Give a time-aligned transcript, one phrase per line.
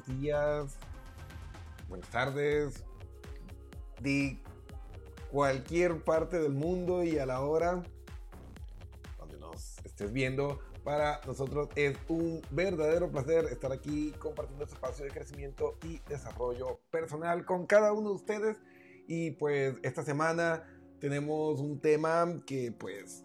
[0.00, 0.78] buenos días,
[1.88, 2.84] buenas tardes,
[4.00, 4.38] de
[5.30, 7.82] cualquier parte del mundo y a la hora
[9.18, 10.60] donde nos estés viendo.
[10.84, 16.80] Para nosotros es un verdadero placer estar aquí compartiendo este espacio de crecimiento y desarrollo
[16.90, 18.56] personal con cada uno de ustedes.
[19.06, 20.64] Y pues esta semana
[21.00, 23.24] tenemos un tema que pues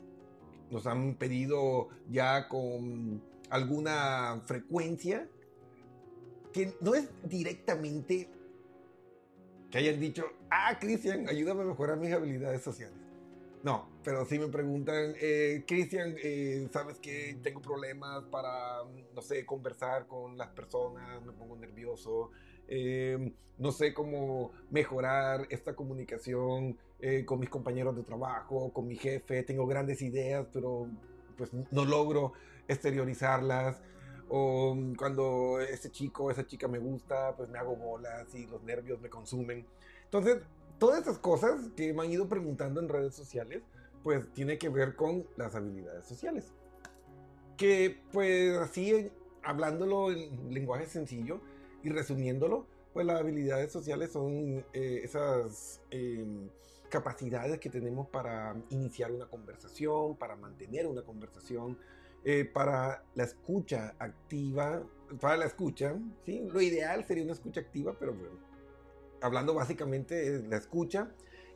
[0.69, 5.30] nos han pedido ya con alguna frecuencia
[6.56, 8.30] que no es directamente
[9.69, 12.98] que hayan dicho, ah, Cristian, ayúdame a mejorar mis habilidades sociales.
[13.62, 19.46] No, pero sí me preguntan, eh, Cristian, eh, ¿sabes que tengo problemas para, no sé,
[19.46, 21.22] conversar con las personas?
[21.25, 22.32] Me pongo nervioso.
[22.70, 28.96] eh, no sé cómo mejorar esta comunicación eh, con mis compañeros de trabajo, con mi
[28.96, 29.44] jefe.
[29.44, 30.88] Tengo grandes ideas, pero
[31.38, 32.34] pues no logro
[32.68, 33.82] exteriorizarlas.
[34.29, 38.63] O mm, cuando ese chico esa chica me gusta, pues me hago bolas y los
[38.63, 39.65] nervios me consumen.
[40.05, 40.38] Entonces,
[40.79, 43.63] todas esas cosas que me han ido preguntando en redes sociales,
[44.03, 46.53] pues tiene que ver con las habilidades sociales.
[47.58, 49.12] Que pues así,
[49.44, 51.39] hablándolo en lenguaje sencillo
[51.84, 56.25] y resumiéndolo, pues las habilidades sociales son eh, esas eh,
[56.89, 61.77] capacidades que tenemos para iniciar una conversación, para mantener una conversación,
[62.27, 64.82] eh, para la escucha activa,
[65.22, 66.41] para la escucha, ¿sí?
[66.51, 68.39] Lo ideal sería una escucha activa, pero bueno,
[69.22, 71.12] hablando básicamente es la escucha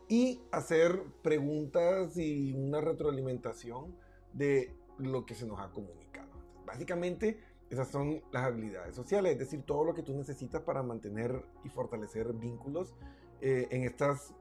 [0.08, 3.96] y hacer preguntas y una retroalimentación
[4.34, 6.30] de lo que se nos ha comunicado.
[6.68, 7.40] Básicamente,
[7.72, 11.70] esas son las habilidades sociales, es decir, todo lo que tú necesitas para mantener y
[11.70, 12.96] fortalecer vínculos
[13.42, 14.36] eh, en estas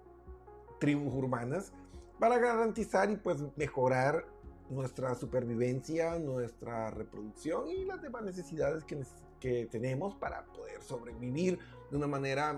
[0.79, 1.73] tribus urbanas
[2.19, 4.27] para garantizar y pues mejorar
[4.71, 9.03] nuestra supervivencia, nuestra reproducción y las demás necesidades que,
[9.41, 11.59] que tenemos para poder sobrevivir
[11.91, 12.57] de una manera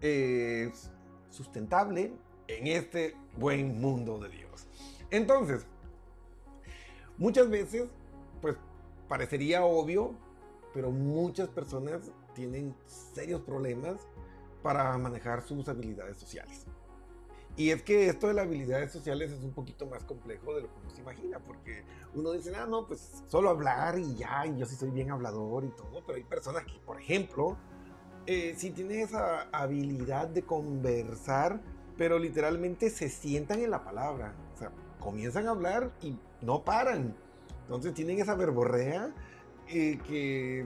[0.00, 0.70] eh,
[1.30, 2.12] sustentable
[2.46, 4.66] en este buen mundo de Dios.
[5.10, 5.66] Entonces,
[7.16, 7.88] muchas veces,
[8.40, 8.56] pues
[9.08, 10.14] parecería obvio,
[10.74, 14.06] pero muchas personas tienen serios problemas
[14.62, 16.66] para manejar sus habilidades sociales.
[17.58, 20.68] Y es que esto de las habilidades sociales es un poquito más complejo de lo
[20.68, 21.82] que uno se imagina, porque
[22.14, 25.64] uno dice, ah, no, pues solo hablar y ya, y yo sí soy bien hablador
[25.64, 27.56] y todo, pero hay personas que, por ejemplo,
[28.26, 31.60] eh, si tienen esa habilidad de conversar,
[31.96, 37.16] pero literalmente se sientan en la palabra, o sea, comienzan a hablar y no paran.
[37.62, 39.12] Entonces tienen esa verborrea
[39.66, 40.64] eh, que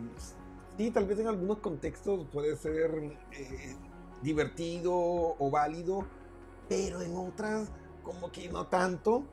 [0.76, 3.76] sí, tal vez en algunos contextos puede ser eh,
[4.22, 6.04] divertido o válido,
[6.68, 7.70] pero en otras
[8.02, 9.24] como que no tanto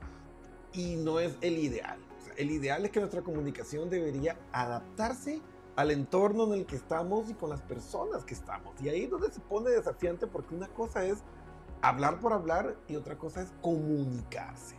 [0.72, 1.98] y no es el ideal.
[2.18, 5.40] O sea, el ideal es que nuestra comunicación debería adaptarse
[5.76, 8.74] al entorno en el que estamos y con las personas que estamos.
[8.80, 11.18] Y ahí es donde se pone desafiante porque una cosa es
[11.82, 14.76] hablar por hablar y otra cosa es comunicarse.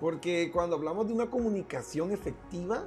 [0.00, 2.84] Porque cuando hablamos de una comunicación efectiva,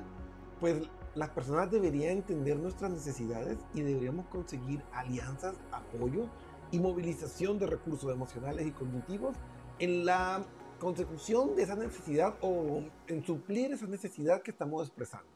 [0.60, 0.84] pues
[1.16, 6.28] las personas deberían entender nuestras necesidades y deberíamos conseguir alianzas, apoyo
[6.74, 9.38] y movilización de recursos emocionales y cognitivos
[9.78, 10.44] en la
[10.80, 15.30] consecución de esa necesidad o en suplir esa necesidad que estamos expresando.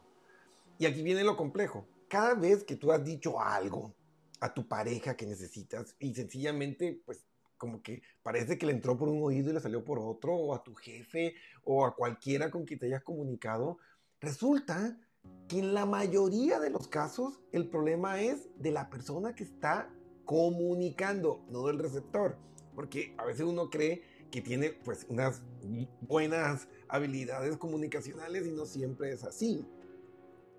[0.78, 1.86] Y aquí viene lo complejo.
[2.08, 3.94] Cada vez que tú has dicho algo
[4.40, 7.24] a tu pareja que necesitas y sencillamente, pues
[7.56, 10.54] como que parece que le entró por un oído y le salió por otro, o
[10.54, 13.78] a tu jefe, o a cualquiera con quien te hayas comunicado,
[14.20, 14.98] resulta
[15.46, 19.88] que en la mayoría de los casos el problema es de la persona que está
[20.28, 22.36] comunicando, no del receptor.
[22.74, 25.40] Porque a veces uno cree que tiene pues unas
[26.02, 29.64] buenas habilidades comunicacionales y no siempre es así.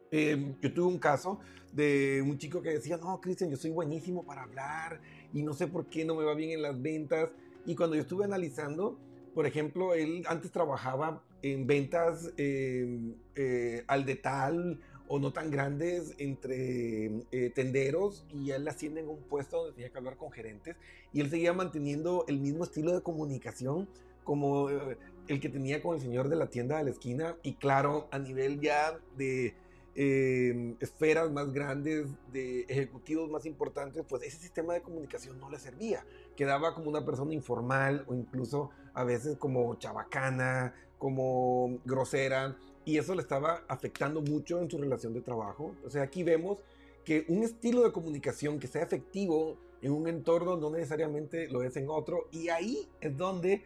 [0.10, 1.40] Em, yo tuve un caso
[1.72, 5.68] de un chico que decía, no, Cristian, yo soy buenísimo para hablar y no sé
[5.68, 7.30] por qué no me va bien en las ventas.
[7.68, 8.98] Y cuando yo estuve analizando,
[9.36, 16.14] por ejemplo, él antes trabajaba en ventas em, eh, al detal o no tan grandes
[16.20, 20.78] entre eh, tenderos y él asciende en un puesto donde tenía que hablar con gerentes
[21.12, 23.90] y él seguía manteniendo el mismo estilo de comunicación
[24.24, 24.98] como eh,
[25.28, 28.20] el que tenía con el señor de la tienda de la esquina y claro, a
[28.20, 29.56] nivel ya de
[29.96, 35.58] eh, esferas más grandes, de ejecutivos más importantes, pues ese sistema de comunicación no le
[35.58, 36.06] servía.
[36.38, 42.56] Quedaba como una persona informal o incluso a veces como chabacana, como grosera,
[42.86, 45.76] y eso le estaba afectando mucho en su relación de trabajo.
[45.86, 46.64] O sea, aquí vemos
[47.04, 51.76] que un estilo de comunicación que sea efectivo en un entorno no necesariamente lo es
[51.78, 53.64] en otro, y ahí es donde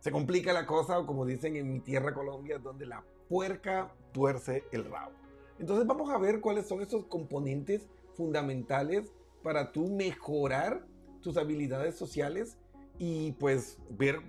[0.00, 4.64] se complica la cosa, o como dicen en mi tierra Colombia, donde la puerca tuerce
[4.72, 5.12] el rabo.
[5.58, 9.12] Entonces vamos a ver cuáles son esos componentes fundamentales
[9.42, 10.86] para tú mejorar
[11.20, 12.56] tus habilidades sociales
[12.98, 14.20] y pues ver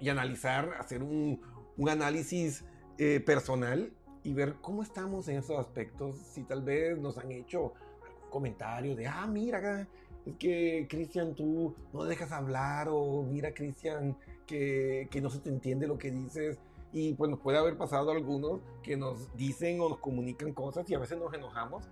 [0.00, 1.40] y analizar, hacer un,
[1.88, 2.64] análisis
[2.98, 6.16] eh, personal y ver cómo estamos en esos aspectos.
[6.16, 7.74] Si tal vez nos han hecho
[8.04, 9.86] algún comentario de, ah, mira,
[10.24, 15.48] es que Cristian, tú no dejas hablar o mira, Cristian, que, que no se te
[15.48, 16.58] entiende lo que dices
[16.92, 20.94] y pues nos puede haber pasado algunos que nos dicen o nos comunican cosas y
[20.94, 21.84] a veces nos enojamos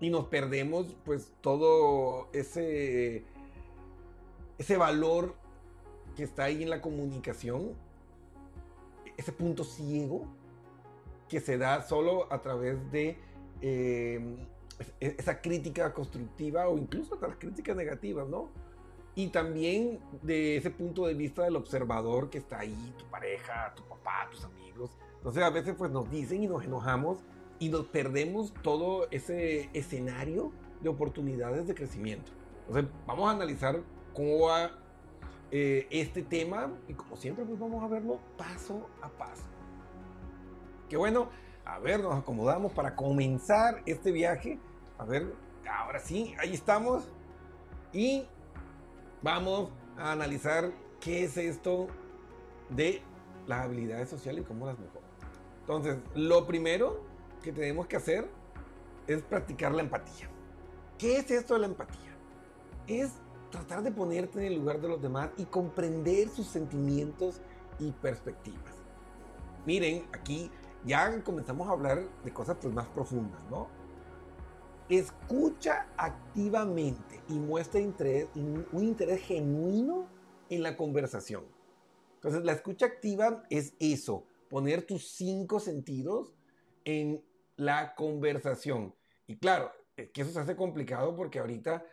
[0.00, 3.24] y nos perdemos pues todo ese,
[4.58, 5.34] ese valor
[6.16, 7.74] que está ahí en la comunicación,
[9.16, 10.26] ese punto ciego
[11.28, 13.18] que se da solo a través de
[13.60, 14.46] eh,
[15.00, 18.50] esa crítica constructiva o incluso hasta las críticas negativas, ¿no?
[19.18, 23.82] y también de ese punto de vista del observador que está ahí, tu pareja, tu
[23.82, 24.96] papá, tus amigos.
[25.16, 27.18] Entonces a veces pues nos dicen y nos enojamos
[27.58, 32.30] y nos perdemos todo ese escenario de oportunidades de crecimiento.
[32.68, 33.80] Entonces vamos a analizar
[34.14, 34.70] cómo va
[35.50, 39.42] eh, este tema y como siempre pues vamos a verlo paso a paso.
[40.88, 41.28] Qué bueno,
[41.64, 44.58] a ver, nos acomodamos para comenzar este viaje.
[44.96, 45.34] A ver,
[45.70, 47.08] ahora sí, ahí estamos.
[47.92, 48.26] Y
[49.22, 51.88] vamos a analizar qué es esto
[52.70, 53.02] de
[53.46, 55.02] las habilidades sociales y cómo las mejor.
[55.60, 57.02] Entonces, lo primero
[57.42, 58.28] que tenemos que hacer
[59.06, 60.28] es practicar la empatía.
[60.96, 62.16] ¿Qué es esto de la empatía?
[62.86, 63.12] Es
[63.50, 67.40] tratar de ponerte en el lugar de los demás y comprender sus sentimientos
[67.78, 68.74] y perspectivas.
[69.66, 70.50] Miren, aquí
[70.88, 73.68] ya comenzamos a hablar de cosas pues, más profundas, ¿no?
[74.88, 80.08] escucha activamente y muestra interés, un interés genuino
[80.48, 81.44] en la conversación.
[82.14, 86.32] Entonces, la escucha activa es eso, poner tus cinco sentidos
[86.84, 87.22] en
[87.56, 88.94] la conversación.
[89.26, 91.84] Y claro, que eso se hace complicado porque ahorita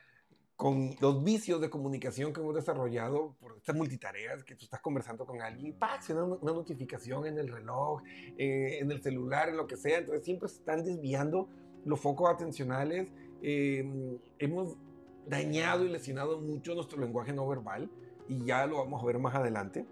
[0.56, 5.26] con los vicios de comunicación que hemos desarrollado por estas multitareas, que tú estás conversando
[5.26, 6.02] con alguien, ¡pac!
[6.10, 8.02] Una, una notificación en el reloj,
[8.38, 11.50] eh, en el celular, en lo que sea, entonces siempre se están desviando
[11.84, 14.78] los focos atencionales, em, hemos
[15.28, 17.90] dañado y lesionado mucho nuestro lenguaje no verbal
[18.28, 19.86] y ya lo vamos a ver más adelante.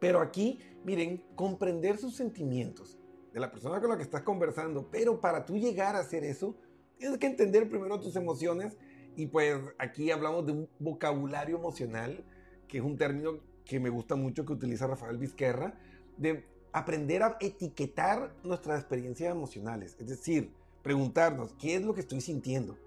[0.00, 2.98] Pero aquí, miren, comprender sus sentimientos
[3.32, 6.56] de la persona con la que estás conversando, pero para tú llegar a hacer eso,
[6.98, 8.76] tienes que entender primero tus emociones
[9.20, 12.24] y pues aquí hablamos de un vocabulario emocional,
[12.66, 15.78] que es un término que me gusta mucho que utiliza Rafael Vizquerra,
[16.16, 19.94] de aprender a etiquetar nuestras experiencias emocionales.
[19.98, 22.78] Es decir, preguntarnos, ¿qué es lo que estoy sintiendo?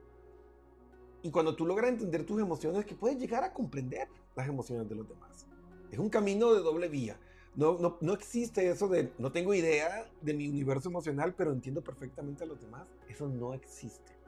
[1.21, 4.95] Y cuando tú logras entender tus emociones, que puedes llegar a comprender las emociones de
[4.95, 5.45] los demás.
[5.91, 7.19] Es un camino de doble vía.
[7.55, 11.83] No, no, no, existe eso de no tengo idea de mi universo emocional, pero entiendo
[11.83, 12.87] perfectamente a los demás.
[13.07, 14.22] Eso no existe.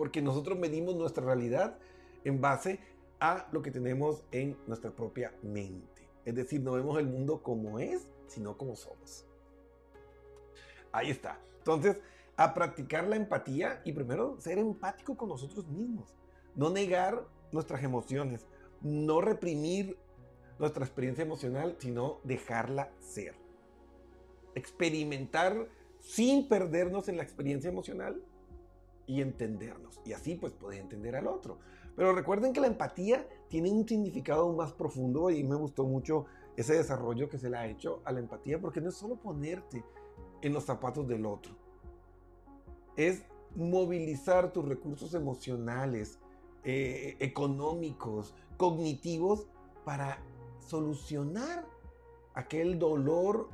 [0.00, 1.76] Porque nosotros medimos nuestra realidad
[2.24, 2.80] en base
[3.20, 6.08] a lo que tenemos en nuestra propia mente.
[6.24, 9.26] Es decir, no vemos el mundo como es, sino como somos.
[10.90, 11.38] Ahí está.
[11.58, 12.00] Entonces,
[12.34, 16.14] a practicar la empatía y primero ser empático con nosotros mismos.
[16.54, 18.46] No negar nuestras emociones,
[18.80, 19.98] no reprimir
[20.58, 23.34] nuestra experiencia emocional, sino dejarla ser.
[24.54, 28.24] Experimentar sin perdernos en la experiencia emocional
[29.10, 30.00] y entendernos.
[30.04, 31.58] Y así pues puedes entender al otro.
[31.96, 36.26] Pero recuerden que la empatía tiene un significado aún más profundo y me gustó mucho
[36.56, 39.84] ese desarrollo que se le ha hecho a la empatía porque no es solo ponerte
[40.42, 41.56] en los zapatos del otro.
[42.94, 43.24] Es
[43.56, 46.20] movilizar tus recursos emocionales,
[46.62, 49.48] eh, económicos, cognitivos
[49.84, 50.22] para
[50.60, 51.66] solucionar
[52.34, 53.48] aquel dolor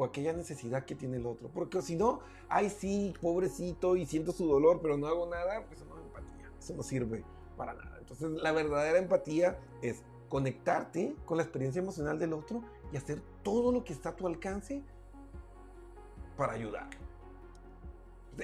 [0.00, 1.50] o aquella necesidad que tiene el otro.
[1.52, 5.84] Porque si no, ay sí, pobrecito y siento su dolor, pero no hago nada, pues
[5.84, 6.50] no es empatía.
[6.58, 7.22] Eso no sirve
[7.54, 7.98] para nada.
[7.98, 13.72] Entonces la verdadera empatía es conectarte con la experiencia emocional del otro y hacer todo
[13.72, 14.82] lo que está a tu alcance
[16.38, 16.88] para ayudar.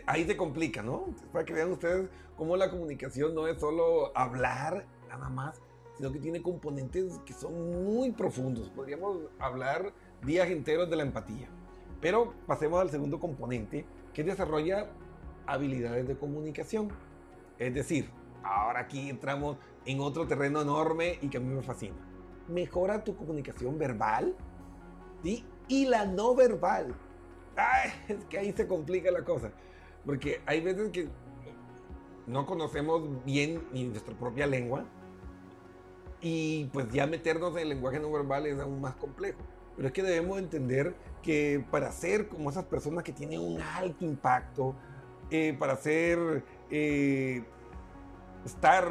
[0.04, 1.06] Ahí se complica, ¿no?
[1.32, 5.62] Para que vean ustedes cómo la comunicación no es solo hablar nada más,
[5.96, 8.68] sino que tiene componentes que son muy profundos.
[8.68, 9.94] Podríamos hablar
[10.26, 11.48] días enteros de la empatía.
[12.00, 14.90] Pero pasemos al segundo componente, que desarrolla
[15.46, 16.88] habilidades de comunicación.
[17.58, 18.10] Es decir,
[18.42, 21.96] ahora aquí entramos en otro terreno enorme y que a mí me fascina.
[22.48, 24.36] Mejora tu comunicación verbal
[25.68, 26.94] y la no verbal.
[28.08, 29.50] Es que ahí se complica la cosa.
[30.04, 31.08] Porque hay veces que
[32.26, 34.84] no conocemos bien nuestra propia lengua
[36.20, 39.38] y pues ya meternos en el lenguaje no verbal es aún más complejo.
[39.76, 44.04] Pero es que debemos entender que para ser como esas personas que tienen un alto
[44.04, 44.74] impacto,
[45.30, 47.42] eh, para ser, eh,
[48.44, 48.88] estar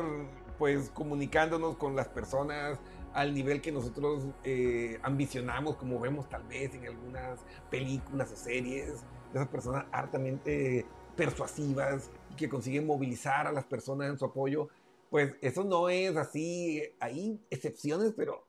[0.57, 2.79] pues comunicándonos con las personas
[3.13, 7.39] al nivel que nosotros eh, ambicionamos, como vemos tal vez en algunas
[7.71, 14.25] películas o series, esas personas hartamente persuasivas que consiguen movilizar a las personas en su
[14.25, 14.67] apoyo,
[15.09, 16.83] pues eso no es así.
[16.99, 18.44] Hay excepciones, pero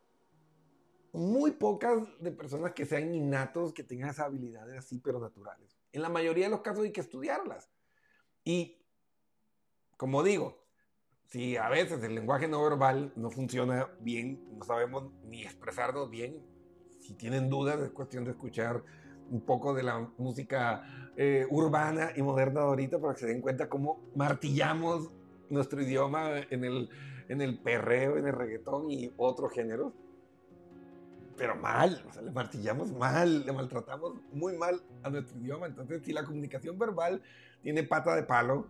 [1.16, 5.78] muy pocas de personas que sean innatos, que tengan esas habilidades así, pero naturales.
[5.92, 7.70] En la mayoría de los casos hay que estudiarlas.
[8.44, 8.84] Y,
[9.96, 10.62] como digo,
[11.24, 16.44] si a veces el lenguaje no verbal no funciona bien, no sabemos ni expresarnos bien,
[17.00, 18.84] si tienen dudas es cuestión de escuchar
[19.30, 23.40] un poco de la música eh, urbana y moderna de ahorita para que se den
[23.40, 25.10] cuenta cómo martillamos
[25.48, 26.90] nuestro idioma en el,
[27.28, 29.94] en el perreo, en el reggaetón y otros géneros
[31.36, 35.66] pero mal, o sea, le martillamos mal, le maltratamos muy mal a nuestro idioma.
[35.66, 37.22] Entonces, si la comunicación verbal
[37.62, 38.66] tiene pata de palo,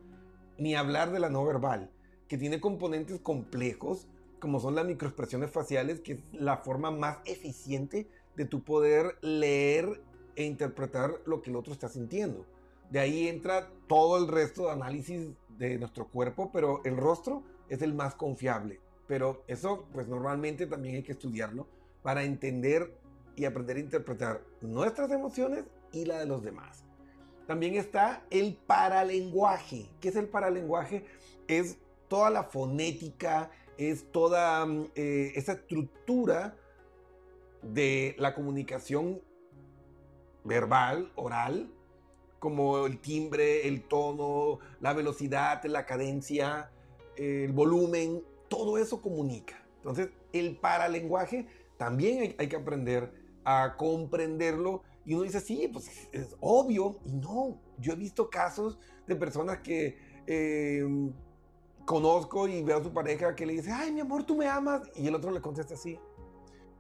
[0.58, 1.90] ni hablar de la no verbal,
[2.28, 4.08] que tiene componentes complejos,
[4.40, 10.02] como son las microexpresiones faciales, que es la forma más eficiente de tu poder leer
[10.34, 12.44] e interpretar lo que el otro está sintiendo.
[12.90, 17.82] De ahí entra todo el resto de análisis de nuestro cuerpo, pero el rostro es
[17.82, 18.80] el más confiable.
[19.06, 21.66] Pero eso, pues normalmente también hay que estudiarlo
[22.06, 22.96] para entender
[23.34, 26.84] y aprender a interpretar nuestras emociones y la de los demás.
[27.48, 29.88] También está el paralenguaje.
[30.00, 31.04] ¿Qué es el paralenguaje?
[31.48, 36.56] Es toda la fonética, es toda mm, eh, esa estructura
[37.60, 39.20] de la comunicación
[40.44, 41.72] verbal, oral,
[42.38, 46.70] como el timbre, el tono, la velocidad, la cadencia,
[47.16, 49.60] el volumen, todo eso comunica.
[49.78, 53.12] Entonces, el paralenguaje también hay, que aprender
[53.44, 54.82] a comprenderlo.
[55.04, 56.98] Y uno dice, sí, pues es obvio.
[57.04, 61.12] Y no, yo he visto casos de personas que em,
[61.84, 64.82] conozco y veo a su pareja que le dice, ay, mi amor, tú me amas.
[64.96, 65.98] Y el otro le contesta así.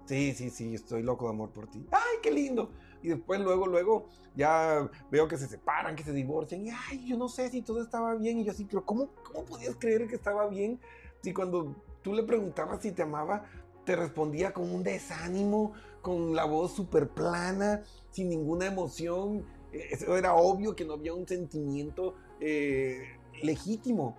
[0.06, 1.84] Sí, sí, sí, estoy loco de amor por ti.
[1.90, 2.70] ¡Ay, qué lindo!
[3.02, 4.06] Y después, luego, luego,
[4.36, 6.64] ya veo que se separan, que se divorcian.
[6.64, 8.38] Y, ay, yo no sé si todo estaba bien.
[8.38, 10.80] Y yo así, pero ¿cómo, cómo podías creer que estaba bien?
[11.22, 13.46] Si cuando tú le preguntabas si te amaba,
[13.86, 15.72] te respondía con un desánimo,
[16.02, 19.46] con la voz súper plana, sin ninguna emoción.
[19.72, 24.16] Eso era obvio que no había un sentimiento eh, legítimo.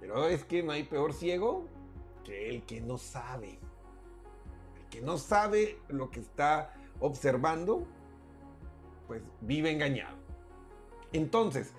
[0.00, 1.66] Pero es que no hay peor ciego
[2.24, 3.58] que el que no sabe.
[4.76, 7.86] El que no sabe lo que está observando,
[9.08, 10.16] pues vive engañado.
[11.12, 11.72] Entonces,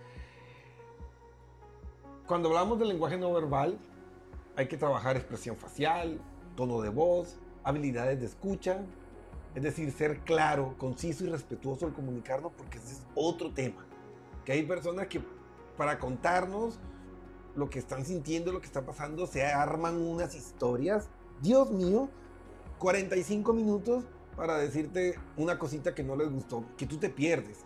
[2.28, 3.80] cuando hablamos del lenguaje no verbal,
[4.58, 6.19] hay que trabajar expresión facial,
[6.56, 8.82] tono de voz, habilidades de escucha,
[9.56, 13.86] es decir, ser claro, conciso y respetuoso al comunicarnos, porque ese es otro tema.
[14.44, 15.22] Que hay personas que
[15.78, 16.80] para contarnos
[17.56, 21.10] lo que están sintiendo, lo que está pasando, se arman unas historias.
[21.41, 22.10] Dios mío,
[22.80, 24.04] 45 minutos
[24.36, 27.60] para decirte una cosita que no les gustó, que tú te pierdes.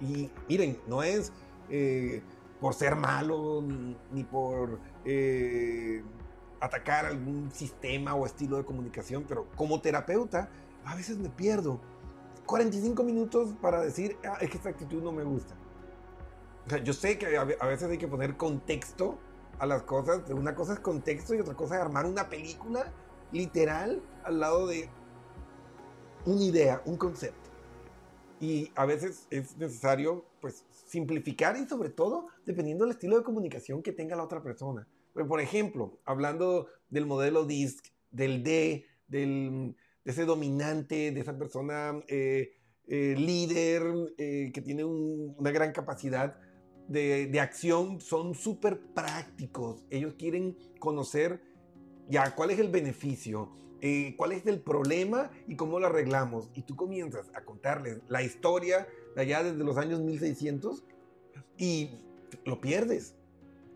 [0.00, 1.32] Y miren, no es
[1.70, 2.22] eh,
[2.60, 3.62] por ser malo
[4.12, 6.02] ni, por eh,
[6.62, 10.48] atacar algún sistema o estilo de comunicación, pero como terapeuta
[10.84, 11.80] a veces me pierdo.
[12.46, 15.54] 45 minutos para decir, ah, es que esta actitud no me gusta.
[16.66, 19.18] O sea, yo sé que a veces hay que poner contexto
[19.58, 22.92] a las cosas, una cosa es contexto y otra cosa es armar una película
[23.32, 24.88] literal al lado de
[26.26, 27.50] una idea, un concepto.
[28.40, 33.82] Y a veces es necesario, pues, simplificar y sobre todo, dependiendo del estilo de comunicación
[33.82, 34.86] que tenga la otra persona.
[35.12, 41.36] Pues, Por ejemplo, hablando del modelo DISC, del D, del, de ese dominante, de esa
[41.38, 42.52] persona eh,
[42.88, 43.82] eh, líder
[44.18, 46.36] eh, que tiene un- una gran capacidad
[46.88, 49.84] de, de acción, son súper prácticos.
[49.90, 51.40] Ellos quieren conocer
[52.08, 56.50] ya cuál es el beneficio, eh, cuál es el problema y cómo lo arreglamos.
[56.54, 60.84] Y tú comienzas a contarles la historia de allá desde los años 1600
[61.56, 61.98] y
[62.44, 63.14] lo pierdes.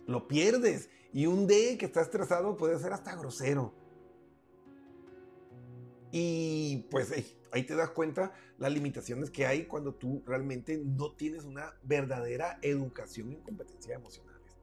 [0.07, 0.91] Lo pierdes.
[1.13, 3.73] Y un D que está estresado puede ser hasta grosero.
[6.13, 7.13] Y pues
[7.53, 12.59] ahí te das cuenta las limitaciones que hay cuando tú realmente no tienes una verdadera
[12.63, 14.57] educación en competencias emocionales.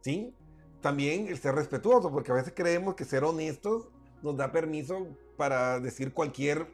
[0.00, 0.34] ¿Sí?
[0.80, 3.88] También el ser respetuoso, porque a veces creemos que ser honestos
[4.22, 6.66] nos da permiso para decir cualquier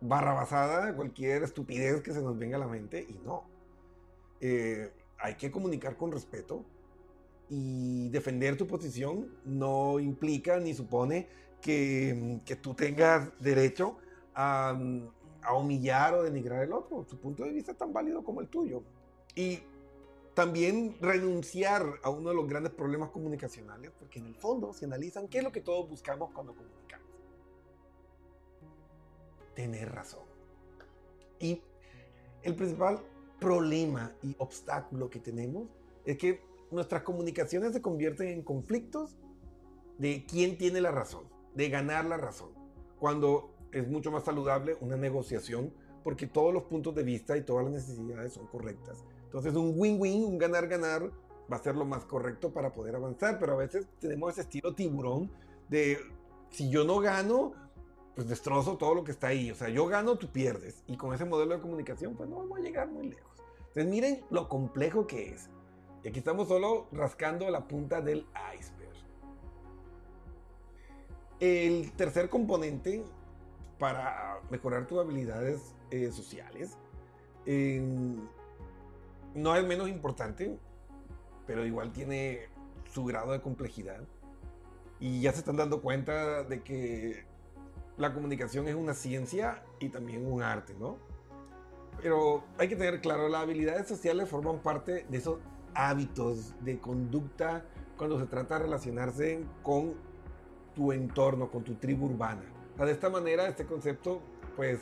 [0.00, 3.44] barrabasada, cualquier estupidez que se nos venga a la mente y no.
[4.40, 6.64] Eh, hay que comunicar con respeto
[7.48, 11.28] y defender tu posición no implica ni supone
[11.60, 13.96] que, que tú tengas derecho
[14.34, 14.78] a,
[15.42, 17.04] a humillar o denigrar al otro.
[17.08, 18.82] Su punto de vista es tan válido como el tuyo.
[19.34, 19.60] Y
[20.34, 25.28] también renunciar a uno de los grandes problemas comunicacionales, porque en el fondo, si analizan,
[25.28, 27.08] ¿qué es lo que todos buscamos cuando comunicamos?
[29.54, 30.24] Tener razón.
[31.40, 31.60] Y
[32.42, 33.00] el principal
[33.40, 35.68] problema y obstáculo que tenemos
[36.04, 39.18] es que nuestras comunicaciones se convierten en conflictos
[39.98, 41.24] de quién tiene la razón,
[41.54, 42.50] de ganar la razón,
[42.98, 45.72] cuando es mucho más saludable una negociación
[46.02, 49.04] porque todos los puntos de vista y todas las necesidades son correctas.
[49.24, 51.10] Entonces un win-win, un ganar-ganar
[51.50, 54.74] va a ser lo más correcto para poder avanzar, pero a veces tenemos ese estilo
[54.74, 55.30] tiburón
[55.68, 55.98] de
[56.50, 57.52] si yo no gano,
[58.14, 59.50] pues destrozo todo lo que está ahí.
[59.50, 60.82] O sea, yo gano, tú pierdes.
[60.86, 63.29] Y con ese modelo de comunicación, pues no vamos a llegar muy lejos.
[63.70, 65.48] Entonces miren lo complejo que es.
[66.02, 68.90] Y aquí estamos solo rascando la punta del iceberg.
[71.38, 73.04] El tercer componente
[73.78, 76.76] para mejorar tus habilidades eh, sociales
[77.46, 77.80] eh,
[79.34, 80.58] no es menos importante,
[81.46, 82.48] pero igual tiene
[82.92, 84.00] su grado de complejidad.
[84.98, 87.24] Y ya se están dando cuenta de que
[87.96, 90.98] la comunicación es una ciencia y también un arte, ¿no?
[92.02, 95.38] Pero hay que tener claro, las habilidades sociales forman parte de esos
[95.74, 97.64] hábitos de conducta
[97.96, 99.94] cuando se trata de relacionarse con
[100.74, 102.42] tu entorno, con tu tribu urbana.
[102.74, 104.22] O sea, de esta manera, este concepto,
[104.56, 104.80] pues,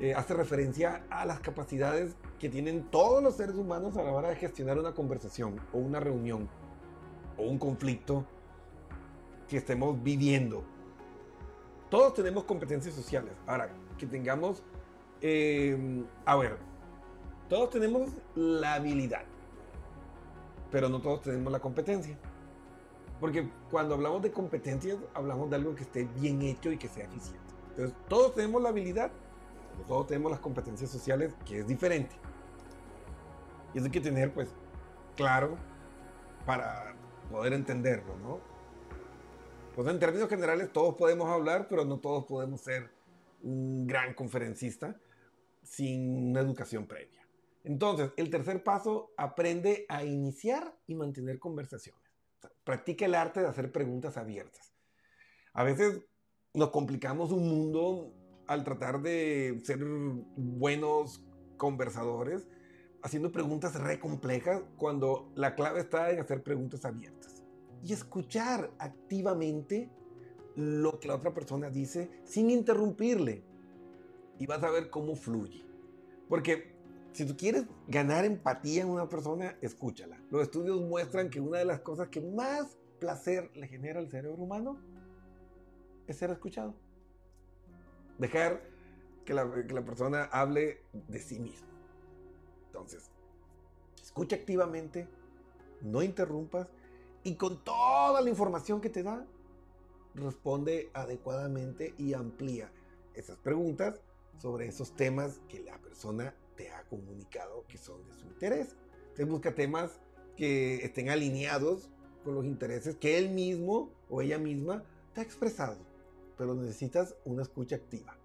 [0.00, 4.28] eh, hace referencia a las capacidades que tienen todos los seres humanos a la hora
[4.28, 6.48] de gestionar una conversación o una reunión
[7.36, 8.24] o un conflicto
[9.48, 10.62] que estemos viviendo.
[11.90, 13.32] Todos tenemos competencias sociales.
[13.46, 14.62] Ahora, que tengamos,
[15.20, 16.56] eh, a ver,
[17.48, 19.24] todos tenemos la habilidad,
[20.70, 22.18] pero no todos tenemos la competencia.
[23.20, 27.04] Porque cuando hablamos de competencias, hablamos de algo que esté bien hecho y que sea
[27.04, 27.54] eficiente.
[27.70, 29.10] Entonces, todos tenemos la habilidad,
[29.72, 32.14] pero todos tenemos las competencias sociales, que es diferente.
[33.74, 34.54] Y eso hay que tener, pues,
[35.16, 35.56] claro
[36.46, 36.94] para
[37.30, 38.40] poder entenderlo, ¿no?
[39.74, 42.90] Pues en términos generales, todos podemos hablar, pero no todos podemos ser
[43.42, 44.96] un gran conferencista
[45.68, 47.26] sin una educación previa.
[47.64, 52.02] Entonces, el tercer paso, aprende a iniciar y mantener conversaciones.
[52.64, 54.72] Practica el arte de hacer preguntas abiertas.
[55.52, 56.00] A veces
[56.54, 58.14] nos complicamos un mundo
[58.46, 59.80] al tratar de ser
[60.36, 61.22] buenos
[61.56, 62.48] conversadores,
[63.02, 67.42] haciendo preguntas re complejas, cuando la clave está en hacer preguntas abiertas.
[67.84, 69.90] Y escuchar activamente
[70.56, 73.44] lo que la otra persona dice sin interrumpirle.
[74.38, 75.64] Y vas a ver cómo fluye.
[76.28, 76.74] Porque
[77.12, 80.20] si tú quieres ganar empatía en una persona, escúchala.
[80.30, 84.42] Los estudios muestran que una de las cosas que más placer le genera al cerebro
[84.42, 84.78] humano
[86.06, 86.74] es ser escuchado.
[88.18, 88.62] Dejar
[89.24, 91.68] que la, que la persona hable de sí mismo.
[92.66, 93.10] Entonces,
[94.02, 95.08] escucha activamente,
[95.80, 96.72] no interrumpas
[97.24, 99.26] y con toda la información que te da,
[100.14, 102.72] responde adecuadamente y amplía.
[103.14, 104.00] esas preguntas
[104.38, 108.76] sobre esos temas que la persona te ha comunicado que son de su interés.
[109.00, 110.00] Entonces busca temas
[110.36, 111.90] que estén alineados
[112.24, 115.78] con los intereses que él mismo o ella misma te ha expresado,
[116.36, 118.16] pero necesitas una escucha activa.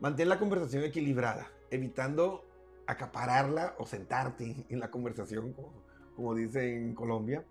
[0.00, 2.44] Mantén la conversación equilibrada, evitando
[2.86, 5.72] acapararla o sentarte en la conversación, como,
[6.16, 7.44] como dice en Colombia,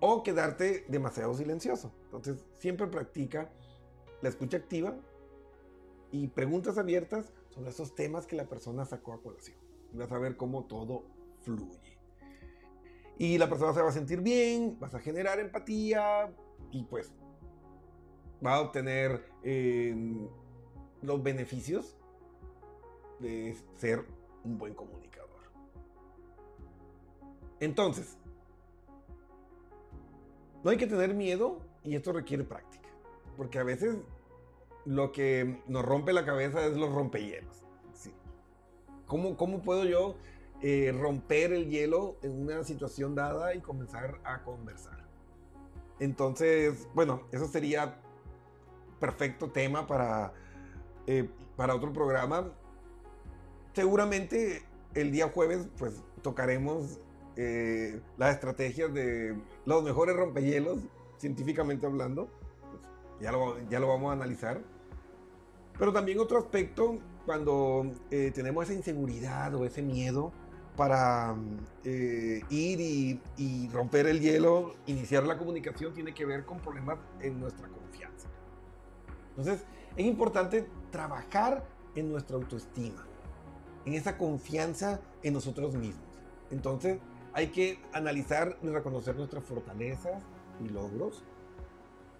[0.00, 1.92] o quedarte demasiado silencioso.
[2.04, 3.50] Entonces, siempre practica
[4.20, 4.94] la escucha activa
[6.12, 9.56] y preguntas abiertas sobre esos temas que la persona sacó a colación.
[9.94, 11.04] Vas a ver cómo todo
[11.40, 11.98] fluye.
[13.18, 16.32] Y la persona se va a sentir bien, vas a generar empatía
[16.70, 17.12] y pues
[18.44, 19.94] va a obtener eh,
[21.00, 21.96] los beneficios
[23.18, 24.04] de ser
[24.44, 25.30] un buen comunicador.
[27.60, 28.18] Entonces,
[30.62, 32.88] no hay que tener miedo y esto requiere práctica,
[33.36, 33.96] porque a veces
[34.84, 37.64] lo que nos rompe la cabeza es los rompehielos.
[39.06, 40.16] ¿Cómo, ¿Cómo puedo yo
[40.62, 45.06] eh, romper el hielo en una situación dada y comenzar a conversar?
[46.00, 48.00] Entonces, bueno, eso sería
[48.98, 50.32] perfecto tema para,
[51.06, 52.52] eh, para otro programa.
[53.74, 54.62] Seguramente
[54.94, 57.00] el día jueves pues tocaremos
[57.36, 60.78] eh, las estrategias de los mejores rompehielos,
[61.18, 62.28] científicamente hablando.
[62.70, 62.82] Pues,
[63.20, 64.62] ya, lo, ya lo vamos a analizar.
[65.78, 70.32] Pero también otro aspecto, cuando eh, tenemos esa inseguridad o ese miedo
[70.76, 71.36] para
[71.84, 77.38] ir y, y romper el hielo, iniciar la comunicación, tiene que ver con problemas en
[77.40, 78.28] nuestra confianza.
[79.30, 79.64] Entonces,
[79.96, 83.06] es importante trabajar en nuestra autoestima,
[83.84, 86.06] en esa confianza en nosotros mismos.
[86.50, 86.98] Entonces,
[87.34, 90.22] hay que analizar y reconocer nuestras fortalezas
[90.60, 91.24] y logros,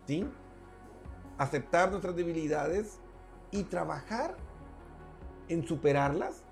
[0.06, 0.26] ¿sí?
[1.38, 2.98] Aceptar nuestras debilidades
[3.52, 4.36] y trabajar
[5.48, 6.42] en superarlas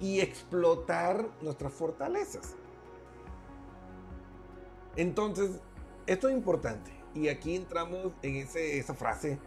[0.00, 2.56] y explotar nuestras fortalezas.
[4.96, 5.60] Entonces,
[6.06, 6.92] esto es importante.
[7.14, 9.38] Y aquí entramos en ese, esa frase,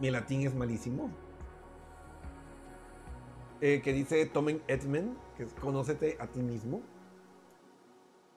[0.00, 1.10] mi latín es malísimo,
[3.60, 6.82] eh, que dice Tomen Edmen, que es conócete a ti mismo.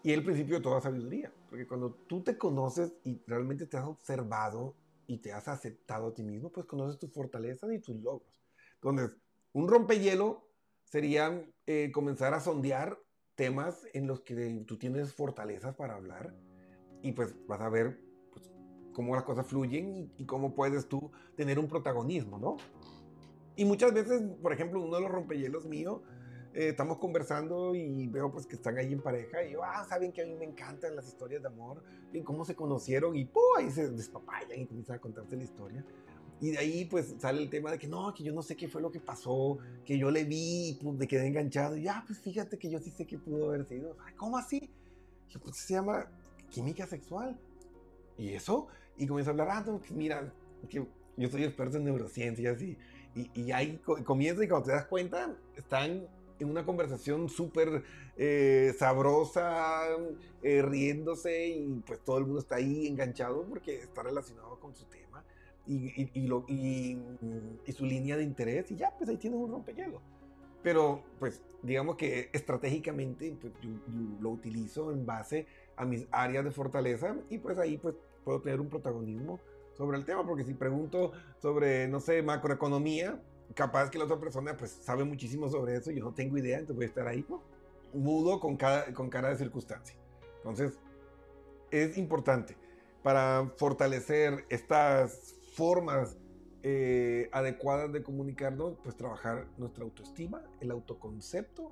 [0.03, 3.85] Y el principio de toda sabiduría, porque cuando tú te conoces y realmente te has
[3.85, 4.75] observado
[5.07, 8.43] y te has aceptado a ti mismo, pues conoces tus fortalezas y tus logros.
[8.75, 9.17] Entonces,
[9.53, 10.49] un rompehielo
[10.83, 12.99] sería eh, comenzar a sondear
[13.35, 16.35] temas en los que tú tienes fortalezas para hablar
[17.01, 17.99] y pues vas a ver
[18.93, 22.57] cómo las cosas fluyen y, cómo puedes tú tener un protagonismo, ¿no?
[23.55, 26.03] Y muchas veces, por ejemplo, uno de los rompehielos mío,
[26.57, 30.11] eh, estamos conversando y veo pues que están ahí en pareja y yo, ah, saben
[30.11, 33.43] que a mí me encantan las historias de amor y cómo se conocieron y ¡pum!
[33.59, 35.85] ahí se despapayan y comienzan a contarse la historia.
[36.41, 38.67] Y de ahí pues sale el tema de que no, que yo no sé qué
[38.67, 41.77] fue lo que pasó, que yo le vi y pues, me quedé enganchado.
[41.77, 43.95] Y ya, pues fíjate que yo sí sé que pudo haber sido.
[44.15, 44.71] ¿Cómo así?
[45.29, 46.09] Y pues se llama
[46.49, 47.39] química sexual.
[48.17, 48.67] ¿Y eso?
[48.97, 50.33] Y comienza a hablar, ah, no, mira,
[50.67, 52.75] que yo soy experto en neurociencias y,
[53.13, 56.07] y, ahí comienza y cuando te das cuenta, están
[56.39, 57.83] en una conversación súper
[58.17, 59.83] eh, sabrosa,
[60.41, 64.85] eh, riéndose y pues todo el mundo está ahí enganchado porque está relacionado con su
[64.85, 65.23] tema
[65.65, 66.97] y, y, lo, y,
[67.73, 70.01] su línea de interés y ya, pues ahí tienes un rompehielo.
[70.63, 73.69] Pero pues digamos que estratégicamente pues, yo,
[74.21, 75.45] lo utilizo en base
[75.75, 79.39] a mis áreas de fortaleza y pues ahí pues puedo tener un protagonismo
[79.77, 83.21] sobre el tema, porque si pregunto sobre, no sé, macroeconomía,
[83.53, 86.75] capaz que la otra persona pues sabe muchísimo sobre eso, yo no tengo idea, entonces
[86.75, 87.25] voy a estar ahí
[87.93, 89.97] mudo con, cada, con cara de circunstancia.
[90.37, 90.79] Entonces,
[91.71, 92.57] es importante
[93.03, 96.17] para fortalecer estas formas
[96.63, 101.71] eh, adecuadas de comunicarnos, pues trabajar nuestra autoestima, el autoconcepto,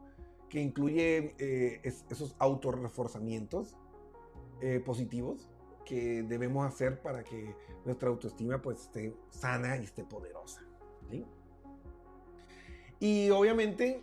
[0.50, 3.76] que incluye eh, esos autorreforzamientos
[4.62, 5.50] eh, positivos
[5.86, 10.62] que debemos hacer para que nuestra autoestima pues esté sana y esté poderosa.
[13.00, 14.02] Y obviamente,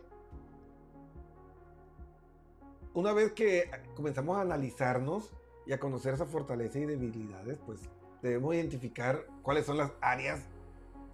[2.94, 5.32] una vez que comenzamos a analizarnos
[5.66, 7.80] y a conocer esa fortaleza y debilidades, pues
[8.22, 10.40] debemos identificar cuáles son las áreas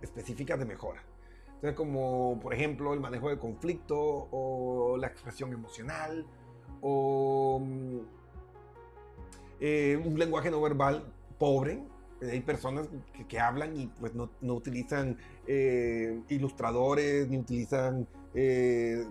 [0.02, 1.02] específicas de mejora.
[1.46, 6.24] Entonces, como por ejemplo el manejo de conflicto o la expresión emocional
[6.80, 7.98] o mm,
[9.60, 11.82] eh, un lenguaje no verbal pobre.
[12.20, 12.88] Hay personas
[13.28, 19.04] que, hablan y pues no, no utilizan eh, ilustradores ni utilizan eh,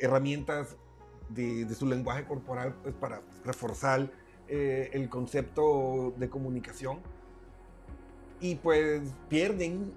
[0.00, 0.76] herramientas
[1.28, 4.10] de, su lenguaje corporal pues, para reforzar
[4.48, 7.00] el concepto de comunicación.
[8.40, 9.92] y pues pierden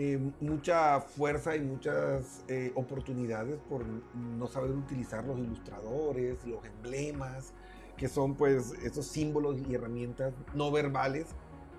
[0.00, 7.52] eh, mucha fuerza y muchas eh, oportunidades por no saber utilizar los ilustradores, los emblemas,
[7.96, 11.26] que son pues esos símbolos y herramientas no verbales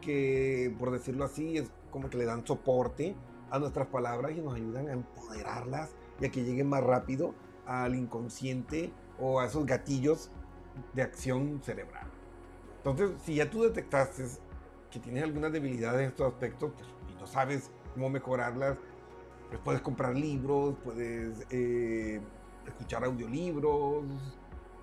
[0.02, 3.16] que, por decirlo así, es como que le dan soporte
[3.52, 7.34] a nuestras palabras y nos ayudan a empoderarlas y a que lleguen más rápido
[7.66, 10.32] al inconsciente o a esos gatillos
[10.94, 12.08] de acción cerebral.
[12.78, 14.26] Entonces, si ya tú detectaste
[14.90, 18.78] que tienes algunas debilidades en estos aspectos pues, y no sabes cómo mejorarlas,
[19.50, 22.22] pues puedes comprar libros, puedes eh,
[22.66, 24.06] escuchar audiolibros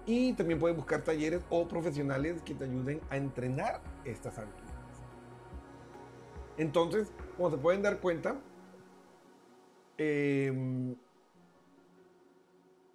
[0.04, 4.65] y también puedes buscar talleres o profesionales que te ayuden a entrenar estas habilidades.
[6.58, 8.40] Entonces, como se pueden dar cuenta,
[9.98, 10.96] eh,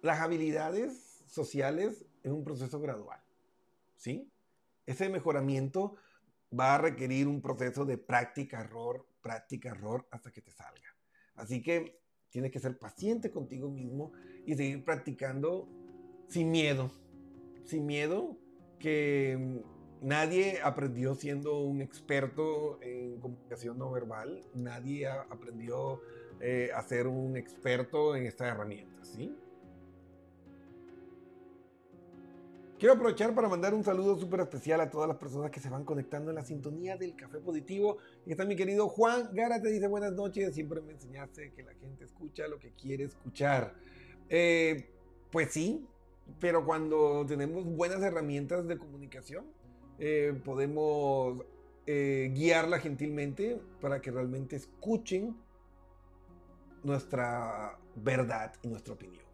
[0.00, 3.20] las habilidades sociales es un proceso gradual,
[3.96, 4.30] ¿sí?
[4.86, 5.96] Ese mejoramiento
[6.58, 10.96] va a requerir un proceso de práctica, error, práctica, error, hasta que te salga.
[11.34, 14.12] Así que tienes que ser paciente contigo mismo
[14.44, 15.68] y seguir practicando
[16.28, 16.90] sin miedo,
[17.64, 18.36] sin miedo
[18.78, 19.62] que
[20.02, 26.00] nadie aprendió siendo un experto en comunicación no verbal, nadie aprendió
[26.40, 29.34] eh, a ser un experto en esta herramienta, ¿sí?
[32.82, 35.84] Quiero aprovechar para mandar un saludo súper especial a todas las personas que se van
[35.84, 37.98] conectando en la sintonía del Café Positivo.
[38.26, 40.52] Y está mi querido Juan Gara, te dice buenas noches.
[40.52, 43.72] Siempre me enseñaste que la gente escucha lo que quiere escuchar.
[44.28, 44.90] Eh,
[45.30, 45.86] pues sí,
[46.40, 49.44] pero cuando tenemos buenas herramientas de comunicación,
[49.98, 51.44] eh, podemos
[51.86, 55.36] eh, guiarla gentilmente para que realmente escuchen
[56.82, 59.24] nuestra verdad y nuestra opinión.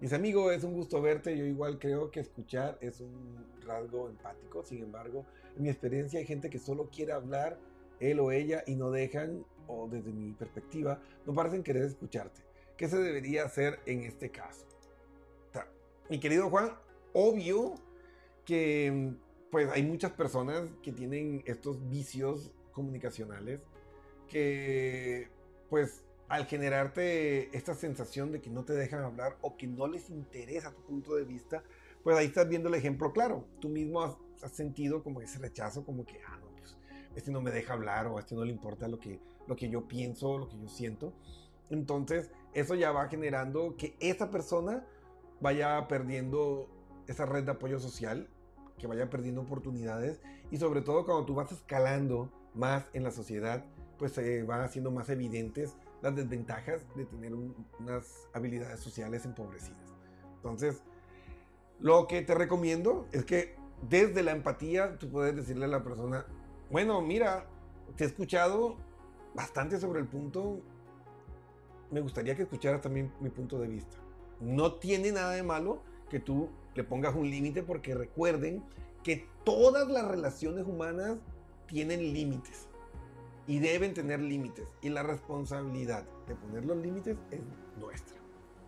[0.00, 1.36] Mis amigos, es un gusto verte.
[1.36, 4.62] Yo igual creo que escuchar es un rasgo empático.
[4.64, 5.26] Sin embargo,
[5.56, 7.58] en mi experiencia hay gente que solo quiere hablar,
[7.98, 12.40] él o ella, y no dejan, o desde mi perspectiva, no parecen querer escucharte.
[12.78, 14.64] ¿Qué se debería hacer en este caso?
[16.08, 16.72] Mi querido Juan,
[17.12, 17.74] obvio
[18.44, 19.12] que
[19.50, 23.60] pues hay muchas personas que tienen estos vicios comunicacionales
[24.28, 25.28] que
[25.68, 30.10] pues al generarte esta sensación de que no te dejan hablar o que no les
[30.10, 31.64] interesa tu punto de vista,
[32.04, 33.44] pues ahí estás viendo el ejemplo claro.
[33.60, 34.16] Tú mismo has,
[34.52, 36.78] sentido como ese rechazo, como que, ah, no, pues
[37.16, 39.68] este no me deja hablar o a este no le importa lo que, lo que
[39.68, 41.12] yo pienso, lo que yo siento.
[41.68, 44.86] Entonces, eso ya va generando que esa persona
[45.40, 46.68] vaya perdiendo
[47.08, 48.28] esa red de apoyo social,
[48.80, 53.64] que vaya perdiendo oportunidades y sobre todo cuando tú vas escalando más en la sociedad,
[53.98, 59.94] pues se van haciendo más evidentes las desventajas de tener unas habilidades sociales empobrecidas.
[60.36, 60.82] Entonces,
[61.78, 63.54] lo que te recomiendo es que
[63.88, 66.24] desde la empatía tú puedes decirle a la persona,
[66.70, 67.46] bueno, mira,
[67.96, 68.76] te he escuchado
[69.34, 70.60] bastante sobre el punto,
[71.90, 73.98] me gustaría que escucharas también mi punto de vista.
[74.40, 78.62] No tiene nada de malo que tú le pongas un límite porque recuerden
[79.02, 81.16] que todas las relaciones humanas
[81.66, 82.68] tienen límites
[83.46, 84.68] y deben tener límites.
[84.82, 87.40] Y la responsabilidad de poner los límites es
[87.78, 88.16] nuestra,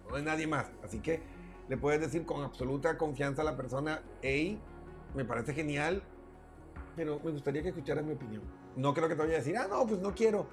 [0.08, 0.72] no de nadie más.
[0.82, 1.20] Así que
[1.68, 4.58] le puedes decir con absoluta confianza a la persona, hey,
[5.14, 6.02] me parece genial,
[6.96, 8.42] pero me gustaría que escucharas mi opinión.
[8.76, 10.46] No creo que te vaya a decir, ah, no, pues no quiero.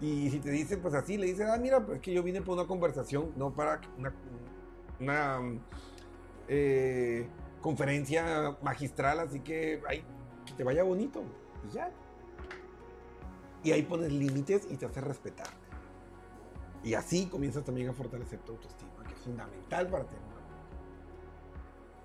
[0.00, 2.56] Y si te dice, pues así, le dices, ah, mira, pues que yo vine por
[2.56, 4.14] una conversación, no para una,
[5.00, 5.40] una
[6.48, 7.28] eh,
[7.60, 10.02] conferencia magistral, así que, ay,
[10.46, 11.22] que te vaya bonito.
[11.68, 11.90] Y ya,
[13.62, 15.48] y ahí pones límites y te haces respetar.
[16.82, 20.38] Y así comienzas también a fortalecer tu autoestima, que es fundamental para tener una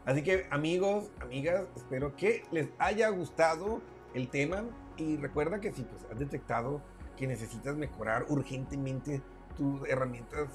[0.06, 3.82] Así que amigos, amigas, espero que les haya gustado
[4.14, 4.64] el tema
[4.98, 6.82] y recuerda que si pues, has detectado
[7.16, 9.22] que necesitas mejorar urgentemente
[9.56, 10.50] tus herramientas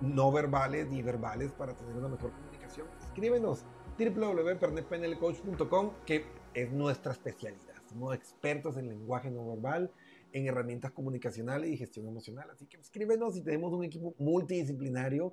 [0.00, 2.30] no verbales ni verbales para tener una mejor
[2.76, 3.64] comunicación, escríbenos
[3.98, 7.74] www.pernetpanelcoach.com que es nuestra especialidad.
[7.88, 9.90] Somos expertos en lenguaje no verbal,
[10.32, 12.50] en herramientas comunicacionales y gestión emocional.
[12.50, 15.32] Así que escríbenos y tenemos un equipo multidisciplinario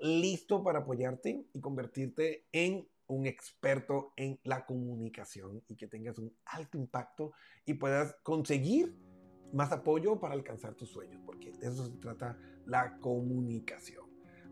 [0.00, 6.34] listo para apoyarte y convertirte en un experto en la comunicación y que tengas un
[6.46, 7.32] alto impacto
[7.64, 8.96] y puedas conseguir
[9.52, 14.03] más apoyo para alcanzar tus sueños, porque de eso se trata la comunicación.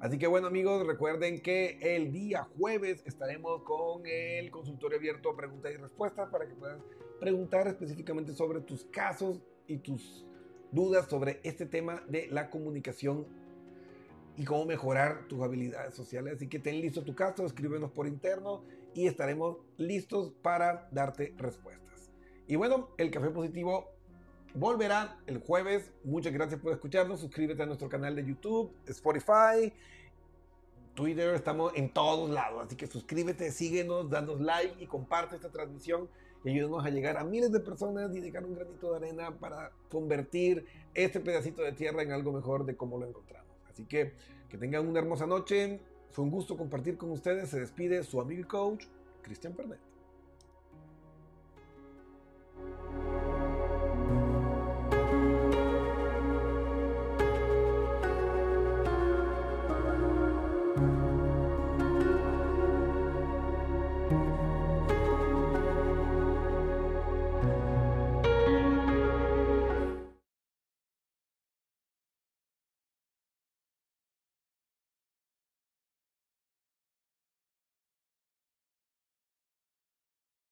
[0.03, 5.71] Así que bueno amigos, recuerden que el día jueves estaremos con el consultorio abierto preguntas
[5.73, 6.81] y respuestas para que puedas
[7.21, 10.27] preguntar específicamente sobre tus casos y tus
[10.73, 13.29] dudas sobre este tema de la comunicación
[14.37, 16.35] y cómo mejorar tus habilidades sociales.
[16.35, 22.11] Así que ten listo tu caso, escríbenos por interno y estaremos listos para darte respuestas.
[22.49, 23.93] Y bueno, el café positivo
[24.55, 25.91] volverá el jueves.
[26.05, 27.21] Muchas gracias por escucharnos.
[27.21, 29.73] Suscríbete a nuestro canal de YouTube, Spotify,
[30.95, 31.35] Twitter.
[31.35, 32.67] Estamos en todos lados.
[32.67, 36.09] Así que suscríbete, síguenos, danos like y comparte esta transmisión.
[36.45, 39.71] Y ayúdanos a llegar a miles de personas y dejar un granito de arena para
[39.89, 43.53] convertir este pedacito de tierra en algo mejor de cómo lo encontramos.
[43.71, 44.13] Así que
[44.53, 45.81] que tengan una hermosa noche.
[46.11, 47.49] Fue un gusto compartir con ustedes.
[47.49, 48.85] Se despide su amigo y coach,
[49.23, 49.81] Cristian Pernet.